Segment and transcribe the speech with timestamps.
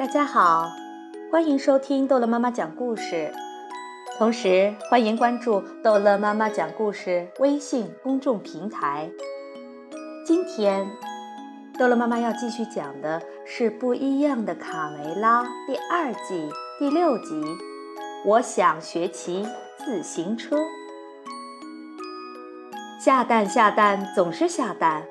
[0.00, 0.72] 大家好，
[1.30, 3.30] 欢迎收听逗乐妈妈讲故事，
[4.16, 9.10] 同时欢迎关注逗乐妈妈讲故事微信公众平台。
[10.24, 10.88] 今天，
[11.78, 16.48] 逗乐妈妈要继续讲的是《不一样的卡梅拉》第二季
[16.78, 17.44] 第六集。
[18.24, 19.46] 我想学骑
[19.76, 20.56] 自行车。
[22.98, 25.02] 下蛋下蛋总是下蛋，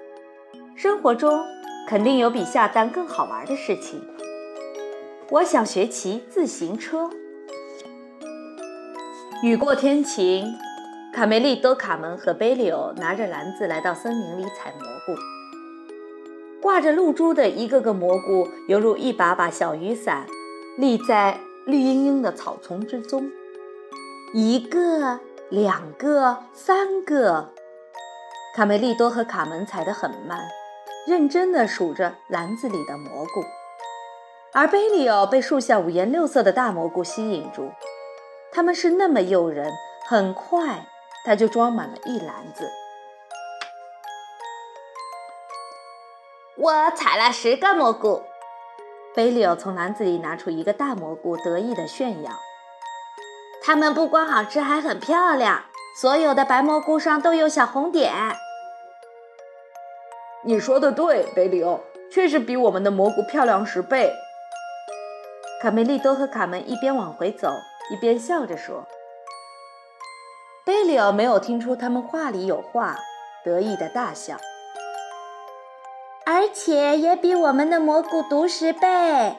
[0.74, 1.46] 生活中
[1.88, 4.02] 肯定有比下蛋更好玩的事情。
[5.32, 7.08] 我想学骑自行车。
[9.44, 10.56] 雨过天晴，
[11.14, 15.16] 卡梅利多、卡门和贝利欧拿着篮子来到森林里采蘑菇。
[16.60, 20.26] 挂着露珠的一个个蘑菇，犹如一把把小雨伞，
[20.80, 23.30] 立在绿茵茵的草丛之中。
[24.34, 25.20] 一个，
[25.50, 27.54] 两个，三个。
[28.56, 30.40] 卡梅利多和卡门采得很慢，
[31.08, 33.44] 认真地数着篮子里的蘑菇。
[34.52, 37.72] 而贝利奥被树下五颜六色的大蘑菇吸引住，
[38.52, 39.72] 它们是那么诱人，
[40.08, 40.86] 很快
[41.24, 42.68] 他就装满了一篮子。
[46.58, 48.24] 我采了十个蘑菇，
[49.16, 52.32] 贝利奥从篮子里拿出一个大蘑菇，得意的炫耀。
[53.62, 55.66] 它们不光好吃，还很漂亮，
[56.02, 58.12] 所有的白蘑菇上都有小红点。
[60.44, 61.82] 你说的对，贝利奥，
[62.12, 64.12] 确实比我们的蘑菇漂亮十倍。
[65.62, 67.52] 卡梅利多和卡门一边往回走，
[67.92, 68.88] 一边笑着说
[70.66, 72.96] ：“贝里奥没有听出他们话里有话，
[73.44, 74.38] 得意的大笑。
[76.26, 79.36] 而且也比我们的蘑菇毒十倍。”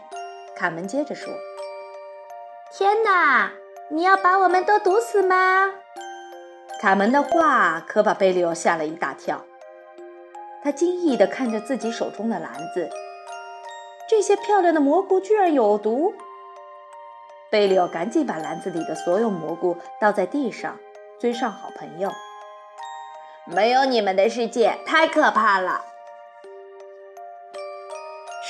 [0.54, 1.32] 卡门接着说
[2.70, 3.52] ：“天哪，
[3.88, 5.70] 你要把我们都毒死吗？”
[6.82, 9.42] 卡门的话可把贝里奥吓了一大跳，
[10.62, 12.90] 他惊异地看着自己手中的篮子。
[14.10, 16.12] 这些漂亮的蘑菇居然有毒！
[17.48, 20.76] 贝利奥赶紧把篮子里的所有蘑菇倒在地上，
[21.20, 22.10] 追上好朋友。
[23.44, 25.84] 没有你们的世界太可怕了！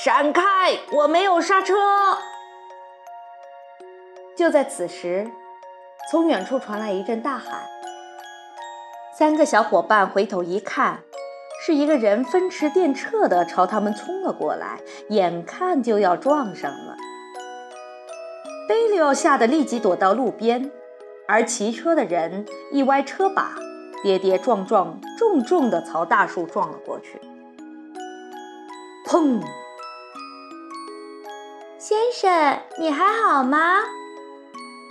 [0.03, 0.41] 闪开！
[0.93, 1.75] 我没有刹车！
[4.35, 5.29] 就在此时，
[6.09, 7.61] 从远处传来一阵大喊。
[9.15, 11.03] 三个小伙伴回头一看。
[11.63, 14.79] 是一个人风驰电掣地朝他们冲了过来，
[15.09, 16.97] 眼看就要撞上了。
[18.67, 20.71] 贝利奥吓得立即躲到路边，
[21.27, 23.51] 而骑车的人一歪车把，
[24.01, 27.21] 跌跌撞撞，重重地朝大树撞了过去。
[29.05, 29.39] 砰！
[31.77, 33.83] 先生，你还好吗？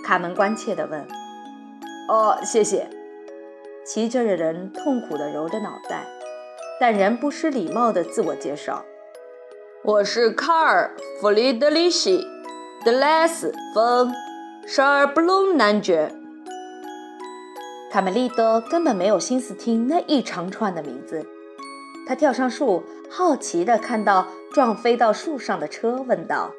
[0.05, 1.05] 卡门关切地问。
[2.09, 2.89] “哦，谢谢。”
[3.85, 6.07] 骑车的人痛苦地揉着脑袋。
[6.81, 8.87] 但仍不失礼貌的自我介绍
[9.85, 12.21] ：“我是卡尔·弗里德里希·
[12.87, 14.09] 德莱斯冯·
[14.67, 16.11] 沙尔布隆男爵。”
[17.93, 21.27] 卡梅利多根本没有心思听那一长串的名字，
[22.09, 26.51] 他跳上树，好奇地看到撞飞到树上的车，问道：“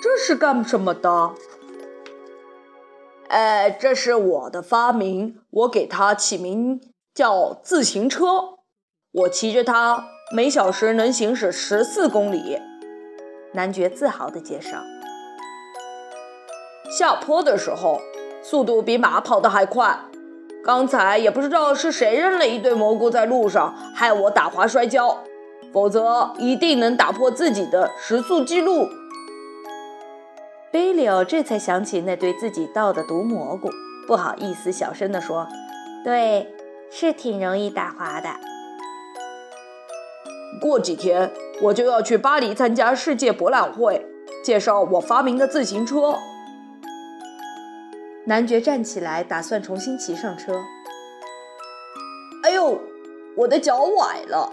[0.00, 1.32] 这是干什么的
[3.26, 6.80] ？”“哎，这是我的发明，我给它起名
[7.12, 8.52] 叫自行车。”
[9.18, 12.60] 我骑着它，每小时能行驶十四公里。
[13.52, 14.76] 男爵自豪地介绍。
[16.90, 17.98] 下坡的时候，
[18.42, 19.98] 速度比马跑得还快。
[20.62, 25.24] 刚才也不知道是谁扔了一堆蘑菇在路上，害我打滑摔跤。
[25.72, 28.86] 否则，一定能打破自己的时速记录。
[30.70, 33.70] 贝利奥这才想起那堆自己倒的毒蘑菇，
[34.06, 35.48] 不好意思，小声地说
[36.04, 36.54] ：“对，
[36.90, 38.28] 是挺容易打滑的。”
[40.60, 44.06] 过几天我就要去巴黎参加世界博览会，
[44.44, 46.16] 介绍我发明的自行车。
[48.24, 50.64] 男爵站起来，打算重新骑上车。
[52.42, 52.80] 哎呦，
[53.36, 54.52] 我的脚崴了！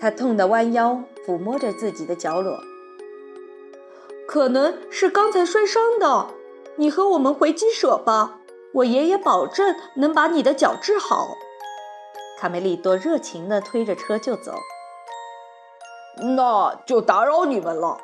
[0.00, 2.58] 他痛得弯腰抚摸着自己的脚裸。
[4.26, 6.28] 可能是刚才摔伤的。
[6.76, 8.40] 你和我们回鸡舍吧，
[8.72, 11.28] 我爷爷保证能把你的脚治好。
[12.38, 14.54] 卡梅利多热情地推着车就走。
[16.16, 17.98] 那就打扰你们了。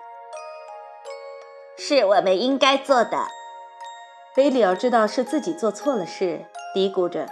[1.77, 3.29] 是我们应该做的。
[4.35, 7.29] 贝利奥知道是自己做错了事，嘀咕着：“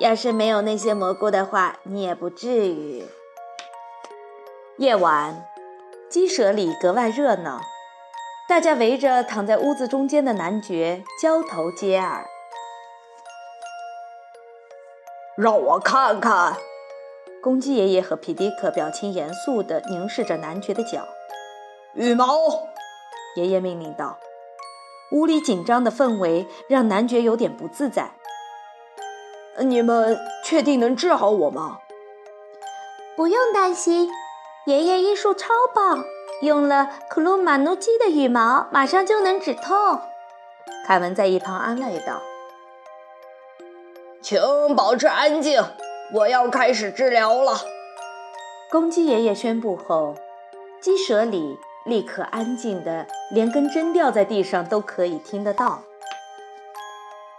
[0.00, 3.04] 要是没有那些蘑菇的话，你也不至于。”
[4.78, 5.46] 夜晚，
[6.10, 7.60] 鸡舍里格外热闹，
[8.48, 12.26] 大家围着躺在屋子中间的男爵交头接耳。
[15.36, 16.56] 让我看看。
[17.46, 21.06] 公鸡爷爷和皮迪克表情严肃地凝视着男爵的脚。
[21.94, 22.36] 羽毛，
[23.36, 24.18] 爷爷命令道。
[25.12, 28.10] 屋里紧张的氛围让男爵有点不自在。
[29.60, 31.78] 你们确定能治好我吗？
[33.14, 34.10] 不用担心，
[34.66, 36.04] 爷爷医术超棒，
[36.42, 40.00] 用了克鲁马努基的羽毛，马上就能止痛。
[40.84, 42.20] 凯文在一旁安慰道
[44.20, 44.40] ：“请
[44.74, 45.62] 保持安静，
[46.12, 47.60] 我要开始治疗了。”
[48.70, 50.14] 公鸡爷爷宣布后，
[50.80, 55.82] 鸡舍里立刻安静的，连根针掉在地上都可以听得到。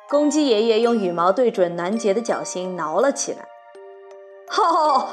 [0.09, 3.45] 公鸡爷爷用羽毛对准南杰的脚心挠了起来。
[4.47, 5.09] 哈哈，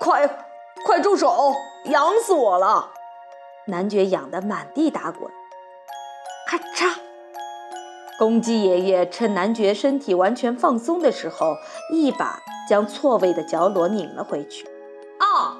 [0.00, 0.26] 快，
[0.86, 1.52] 快住手！
[1.84, 2.92] 痒死我了！
[3.66, 5.30] 男爵痒得满地打滚。
[6.48, 6.94] 咔嚓！
[8.18, 11.56] 公鸡爷爷趁男爵身体完全放松的时候，
[11.92, 14.66] 一把将错位的角裸拧了回去。
[15.20, 15.56] 哦！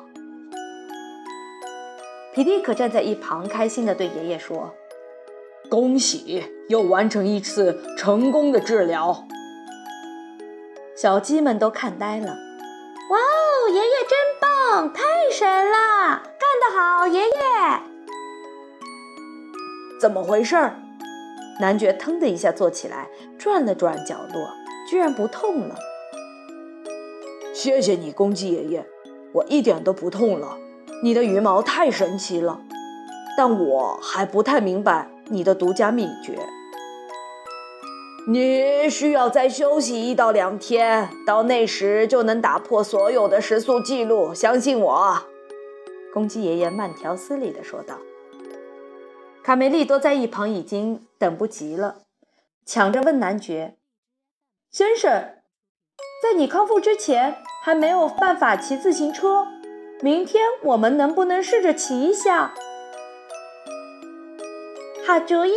[2.34, 4.74] 皮蒂可站在一旁，开心地对爷爷说。
[5.70, 9.26] 恭喜，又完成一次成功的治疗。
[10.94, 12.26] 小鸡们都看呆了。
[12.26, 15.02] 哇哦，爷爷真棒，太
[15.32, 17.28] 神了，干得好，爷爷！
[20.00, 20.56] 怎么回事？
[21.58, 24.50] 男爵腾的一下坐起来，转了转角落，
[24.88, 25.74] 居然不痛了。
[27.66, 28.86] 谢谢你，公鸡爷爷，
[29.32, 30.56] 我一点都不痛了。
[31.02, 32.60] 你的羽毛太神奇了，
[33.36, 35.10] 但我还不太明白。
[35.30, 36.38] 你的独家秘诀，
[38.28, 44.32] 你需要再休息一到两天，到那时就能打破所有的时速记录。
[44.32, 45.24] 相信我。”
[46.14, 47.98] 公鸡爷爷慢条斯理地说道。
[49.42, 51.96] 卡梅利多在一旁已经等不及了，
[52.64, 53.74] 抢着问男爵
[54.70, 55.10] ：“先生，
[56.22, 59.44] 在你康复之前还没有办法骑自行车，
[60.00, 62.54] 明天我们能不能试着骑一下？”
[65.04, 65.52] 好主意，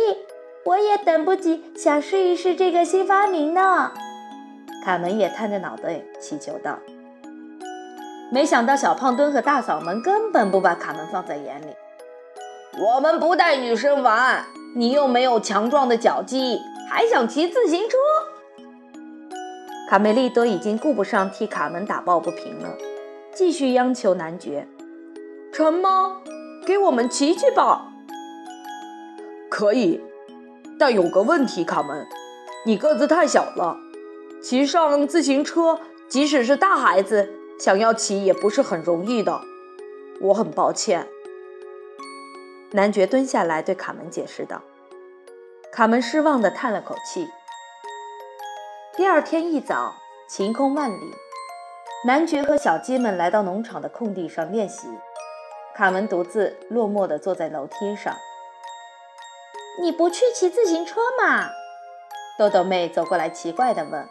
[0.64, 3.92] 我也等不及，想试一试这个新发明呢。
[4.84, 6.80] 卡门也探着脑袋祈求道。
[8.32, 11.76] 没想到小胖墩和大嗓门根本不把卡门放在眼里。
[12.76, 16.58] 我们不带女生玩，你又没有强壮的脚肌，
[16.90, 17.96] 还想骑自行车？
[19.90, 22.78] 卡梅利多已经顾不上替卡门打抱不平了，
[23.34, 24.68] 继续央求男爵
[25.52, 26.22] ：“成吗？
[26.64, 27.90] 给我们骑骑吧。”
[29.50, 30.00] 可以，
[30.78, 32.06] 但有个问题，卡门，
[32.64, 33.76] 你个子太小了，
[34.40, 37.28] 骑上自行车，即使是大孩子
[37.58, 39.40] 想要骑也不是很容易的。
[40.20, 41.08] 我很抱歉。
[42.70, 44.62] 男爵蹲下来对卡门解释道。
[45.72, 47.26] 卡门失望地叹了口气。
[49.00, 49.94] 第二天一早，
[50.28, 51.14] 晴空万里，
[52.04, 54.88] 男爵和小鸡们来到农场的空地上练习，
[55.74, 58.14] 卡门独自落寞地坐在楼梯上。
[59.80, 61.48] 你不去骑自行车吗？
[62.38, 64.06] 豆豆妹走过来，奇怪地问。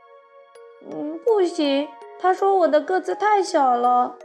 [0.90, 1.86] “嗯，不行。”
[2.18, 4.16] 他说，“我的个子太小了。”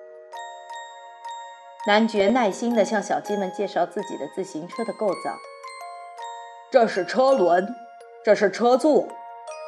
[1.86, 5.36] 男爵耐心地向小鸡们介绍自己的自行车的构造。
[6.72, 7.68] 这是车轮，
[8.24, 9.06] 这是车座，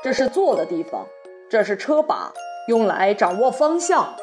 [0.03, 1.07] 这是坐的地方，
[1.49, 2.33] 这是车把，
[2.67, 4.13] 用来掌握方向。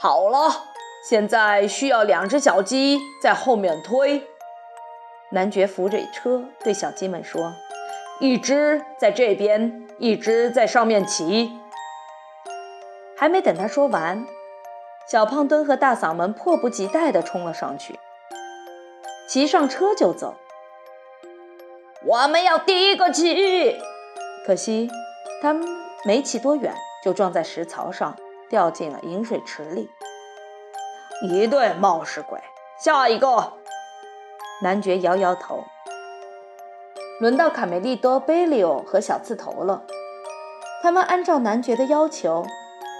[0.00, 0.64] 好了，
[1.06, 4.26] 现在需要两只小鸡在后面推。
[5.32, 7.52] 男爵扶着车，对小鸡们说
[8.20, 11.52] ：“一只在这边，一只在上面骑。”
[13.18, 14.26] 还没等他说完，
[15.06, 18.00] 小胖墩和大嗓门迫不及待地冲了上去，
[19.28, 20.36] 骑上车就走。
[22.04, 23.76] 我们要第一个骑，
[24.46, 24.88] 可惜
[25.42, 25.66] 他们
[26.04, 28.16] 没骑多远，就撞在石槽上，
[28.48, 29.90] 掉进了饮水池里。
[31.22, 32.40] 一对冒失鬼，
[32.78, 33.54] 下一个。
[34.62, 35.64] 男爵摇摇头。
[37.20, 39.82] 轮到卡梅利多、贝利欧和小刺头了。
[40.80, 42.46] 他们按照男爵的要求，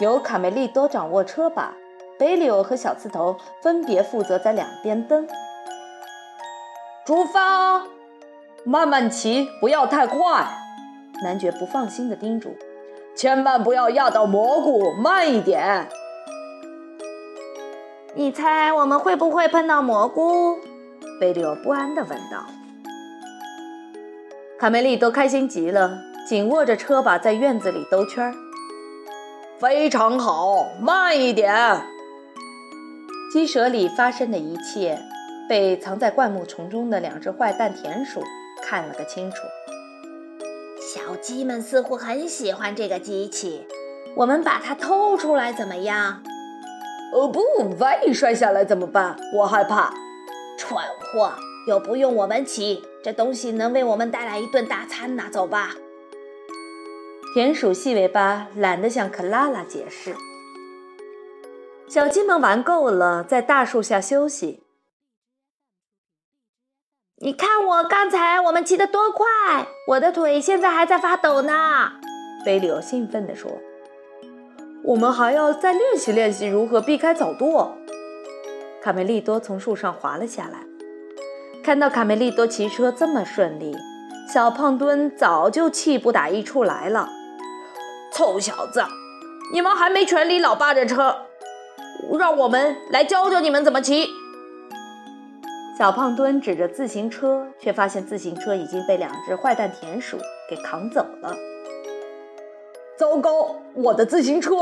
[0.00, 1.76] 由卡梅利多掌握车把，
[2.18, 5.28] 贝利欧和小刺头分别负责在两边蹬。
[7.06, 7.86] 出发，
[8.64, 10.46] 慢慢骑，不要太快。
[11.22, 12.54] 男爵不放心地叮嘱
[13.16, 15.88] ：“千万不要压到蘑菇，慢一点。”
[18.14, 20.58] 你猜我们会不会碰到蘑菇？
[21.20, 22.46] 贝利欧不安地问道
[24.58, 28.34] ：“卡梅利多开心极了，紧握着车把在院子里兜圈儿。
[29.58, 31.54] 非常好，慢一点。”
[33.32, 34.98] 鸡舍里发生的一切，
[35.48, 38.22] 被藏在灌木丛中的两只坏蛋田鼠
[38.68, 39.36] 看了个清楚。
[40.78, 43.66] 小鸡们似乎很喜欢这个机器，
[44.14, 46.22] 我们把它偷出来怎么样？
[47.14, 47.40] 哦不，
[47.78, 49.16] 万一摔下来怎么办？
[49.34, 49.94] 我害怕。
[50.58, 51.32] 蠢货，
[51.66, 55.24] 又不用我们骑，这东西能为我们带来一顿大餐呢。
[55.32, 55.70] 走吧。
[57.32, 60.14] 田鼠细尾巴懒得向克拉拉解释。
[61.88, 64.62] 小鸡们玩够了，在大树下休息。
[67.20, 69.26] 你看我刚才我们骑得多快，
[69.88, 71.90] 我的腿现在还在发抖呢。
[72.44, 73.50] 菲利欧兴奋地说
[74.84, 77.76] ：“我们还要再练习练习如何避开早舵。”
[78.80, 80.60] 卡梅利多从树上滑了下来，
[81.64, 83.76] 看到卡梅利多骑车这么顺利，
[84.32, 87.08] 小胖墩早就气不打一处来了。
[88.14, 88.84] 臭小子，
[89.52, 91.22] 你们还没权利老爸这车，
[92.16, 94.06] 让我们来教教你们怎么骑。
[95.78, 100.18] 小胖墩指着自行车，却发现自行车已经被两只坏蛋田鼠
[100.50, 101.32] 给扛走了。
[102.98, 104.56] 糟糕，我的自行车！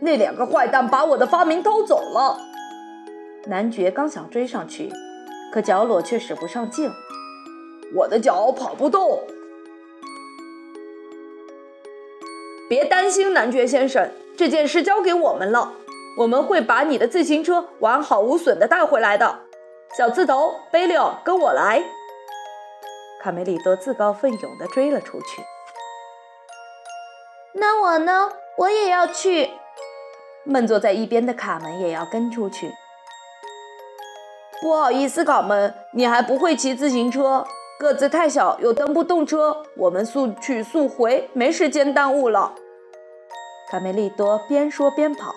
[0.00, 2.38] 那两个坏蛋把我的发明偷走了。
[3.46, 4.88] 男爵刚想追上去，
[5.52, 6.88] 可脚裸却使不上劲，
[7.96, 9.20] 我的脚跑不动。
[12.68, 15.72] 别担心，男爵先生，这件事交给我们了，
[16.18, 19.40] 我们会把你的自行车完好无损的带回来的。
[19.94, 21.82] 小刺头，贝利奥，跟我来！
[23.22, 25.44] 卡梅利多自告奋勇地追了出去。
[27.52, 28.32] 那我呢？
[28.56, 29.50] 我也要去。
[30.44, 32.72] 闷坐在一边的卡门也要跟出去。
[34.62, 37.44] 不好意思，卡门，你还不会骑自行车，
[37.78, 39.62] 个子太小，又蹬不动车。
[39.76, 42.54] 我们速去速回，没时间耽误了。
[43.70, 45.34] 卡梅利多边说边跑。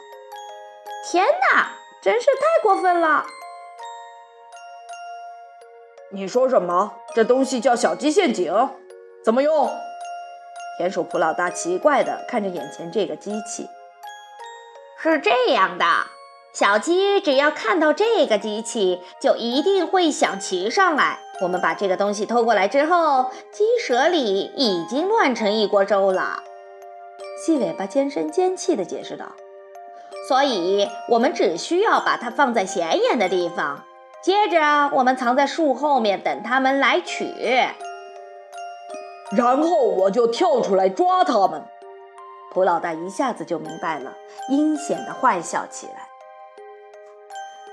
[1.12, 3.26] 天哪，真是太过分了！
[6.12, 6.94] 你说什么？
[7.14, 8.54] 这东西叫小鸡陷阱，
[9.24, 9.70] 怎么用？
[10.78, 13.68] 田鼠普老大奇怪地看着眼前这个机器。
[15.02, 15.86] 是这样的，
[16.54, 21.20] 小鸡只要看到这个机器，就一定会想骑上来。
[21.42, 26.44] 我们把这个东西偷过来之后，鸡舍里已经乱成一锅粥了。
[27.44, 29.26] 细尾巴尖声尖气地解释道
[30.30, 33.84] ：“所以，我们只需要把它放在显眼的地方。”
[34.26, 37.32] 接着，我们藏在树后面等他们来取，
[39.38, 41.64] 然后我就跳出来抓他们。
[42.52, 44.12] 普老大一下子就明白了，
[44.50, 46.08] 阴险的坏笑起来。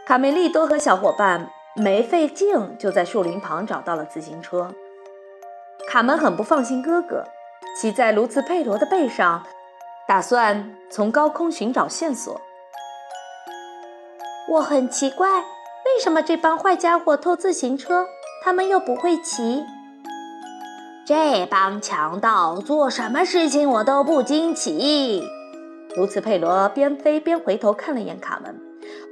[0.07, 4.75] 卡梅利多和小伙伴没费劲就在树林旁找到了自行车。
[5.89, 7.25] 卡门很不放心哥哥，
[7.81, 9.43] 骑在卢茨佩罗的背上，
[10.07, 12.39] 打算从高空寻找线索。
[14.51, 15.43] 我很奇怪。
[15.95, 18.07] 为什么这帮坏家伙偷自行车？
[18.43, 19.63] 他们又不会骑。
[21.05, 25.23] 这帮强盗做什么事情我都不惊奇。
[25.95, 28.59] 卢茨佩罗边飞边回头看了眼卡门。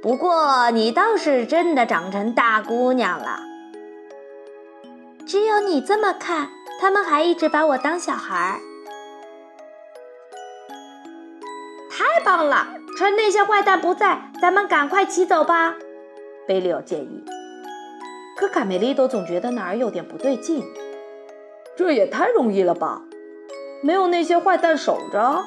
[0.01, 3.39] 不过你倒是真的长成大姑娘了。
[5.27, 8.59] 只有你这么看，他们还一直把我当小孩儿。
[11.91, 12.67] 太棒了！
[12.97, 15.75] 趁那些坏蛋不在，咱们赶快骑走吧。
[16.47, 17.23] 贝利奥建议，
[18.37, 20.63] 可卡梅利多总觉得哪儿有点不对劲。
[21.77, 23.01] 这也太容易了吧？
[23.83, 25.43] 没有那些坏蛋守着。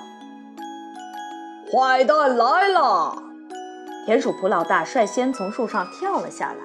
[1.71, 3.23] 坏蛋来了！
[4.07, 6.59] 田鼠普老大率先从树上跳了下来，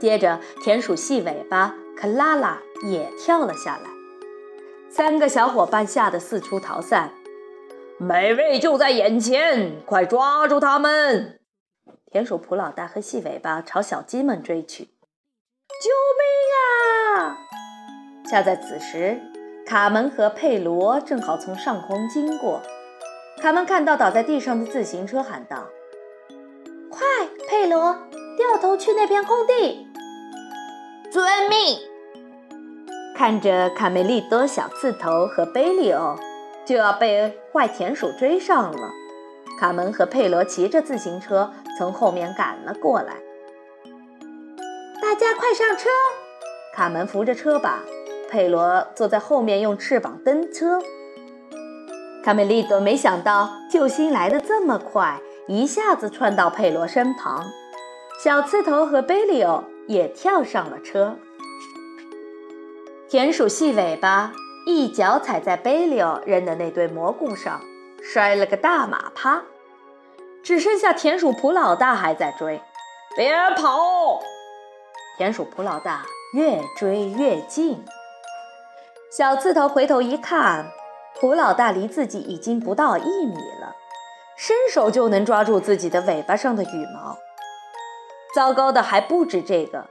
[0.00, 3.90] 接着田鼠细尾巴克拉拉也跳了下来。
[4.90, 7.10] 三个小伙伴吓得四处逃散。
[7.98, 11.37] 美味就在眼前，快抓住他们！
[12.10, 17.36] 田鼠普老大和细尾巴朝小鸡们追去，救命啊！
[18.26, 19.20] 恰在此时，
[19.66, 22.62] 卡门和佩罗正好从上空经过。
[23.42, 25.66] 卡门看到倒在地上的自行车，喊道
[26.90, 27.06] ：“快，
[27.46, 27.94] 佩罗，
[28.38, 29.86] 掉头去那片空地！”
[31.12, 31.78] 遵命。
[33.14, 36.16] 看着卡梅利多、小刺头和贝利欧
[36.64, 38.90] 就要被坏田鼠追上了。
[39.58, 43.14] 卡门和佩罗骑着自行车从后面赶了过来。
[45.02, 45.88] 大家快上车！
[46.74, 47.80] 卡门扶着车把，
[48.30, 50.80] 佩罗坐在后面用翅膀蹬车。
[52.24, 57.44] 卡梅利多没想到救星来得这么快，一下子窜到佩罗身旁。
[58.22, 61.16] 小刺头和贝利欧也跳上了车。
[63.08, 64.32] 田鼠细尾巴
[64.66, 67.60] 一脚踩在贝利欧扔的那堆蘑菇上。
[68.10, 69.42] 摔了个大马趴，
[70.42, 72.58] 只剩下田鼠普老大还在追。
[73.14, 74.22] 别跑！
[75.18, 77.84] 田鼠普老大越追越近。
[79.12, 80.70] 小刺头回头一看，
[81.20, 83.76] 普老大离自己已经不到一米了，
[84.38, 87.18] 伸手就能抓住自己的尾巴上的羽毛。
[88.34, 89.84] 糟糕的还不止这个，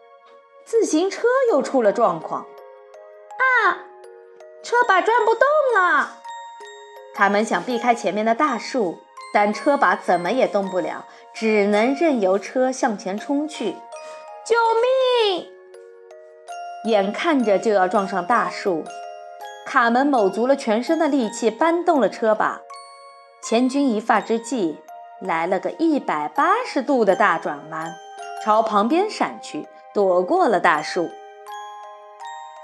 [0.66, 2.42] 自行车又出了状况。
[2.42, 3.78] 啊，
[4.64, 5.44] 车把转不动
[5.76, 6.24] 了！
[7.18, 9.00] 卡门想避开前面的大树，
[9.34, 13.72] 但车把怎么也动不了，只能任由车向前冲去。
[14.46, 14.56] 救
[15.34, 15.48] 命！
[16.86, 18.84] 眼看着就要撞上大树，
[19.66, 22.62] 卡门卯足了全身的力气搬动了车把。
[23.44, 24.78] 千钧一发之际，
[25.20, 27.96] 来了个一百八十度的大转弯，
[28.46, 31.10] 朝旁边闪去，躲过了大树。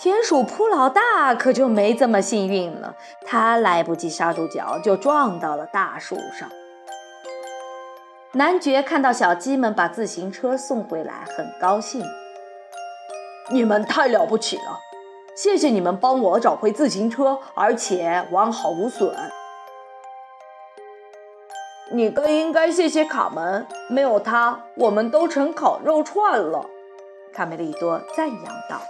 [0.04, 6.50] 田鼠扑老大可就没这么幸运了，他来不及刹住脚，就撞到了大树上。
[8.34, 12.04] 男爵看到小鸡们把自行车送回来，很高兴。
[13.50, 14.78] 你们太了不起了，
[15.38, 19.16] 谢谢你们帮我找回自行车，而且完好无损。
[21.94, 26.66] 你更应该谢谢卡门，没有他，我们都成烤肉串了。
[27.34, 28.82] 卡梅利多赞扬道。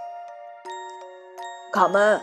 [1.74, 2.22] 卡门，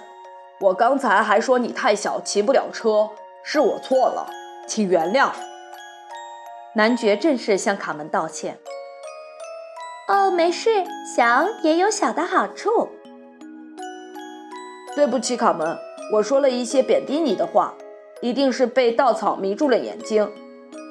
[0.61, 3.11] 我刚才还说你太小，骑不了车，
[3.43, 4.31] 是我错了，
[4.69, 5.31] 请原谅。
[6.77, 8.61] 男爵正式向卡门道歉。
[10.07, 10.85] 哦，没事，
[11.17, 12.91] 小也有小的好处。
[14.95, 15.77] 对不起，卡门，
[16.13, 17.75] 我说了一些贬低你的话，
[18.21, 20.31] 一定是被稻草迷住了眼睛，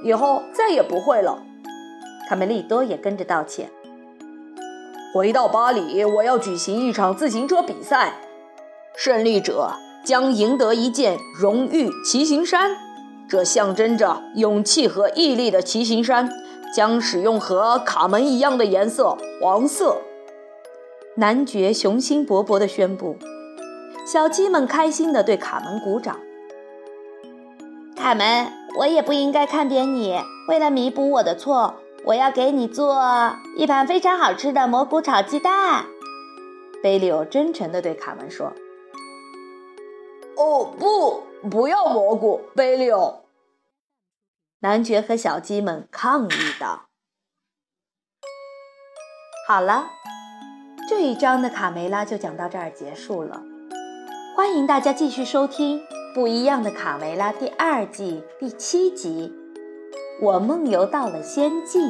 [0.04, 1.42] 以后再也不会了。
[2.28, 3.70] 卡梅利多也跟着道歉。
[5.14, 8.16] 回到巴黎，我要举行一场自行车比赛。
[8.96, 9.72] 胜利者
[10.04, 12.76] 将赢得一件荣誉骑行衫，
[13.30, 16.30] 这象征着勇气和毅力的骑行衫
[16.74, 19.98] 将使用和卡门一样的颜色——黄色。
[21.16, 23.18] 男爵雄心勃勃地宣布，
[24.06, 26.20] 小鸡们开心地对卡门鼓掌。
[27.96, 30.20] 卡门，我也不应该看扁你。
[30.48, 33.02] 为了弥补我的错，我要给你做
[33.58, 35.86] 一盘非常好吃的蘑菇炒鸡蛋。
[36.82, 38.54] 贝利欧真诚地对卡门说。
[40.40, 43.26] 哦不，不要蘑菇，贝利欧！
[44.60, 46.86] 男爵和小鸡们抗议道。
[49.50, 49.90] 好了，
[50.88, 53.44] 这一章的卡梅拉就讲到这儿结束了。
[54.38, 55.82] 欢迎大家继续收听
[56.16, 59.34] 《不一样的卡梅拉》第二季第七集
[60.26, 61.82] 《我梦游到了仙境》。